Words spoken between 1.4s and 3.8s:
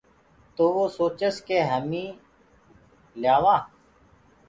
ڪي همي ليآوآنٚ